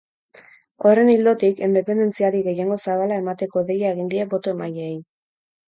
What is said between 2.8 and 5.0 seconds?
zabala emateko deia egin die boto-emaileei.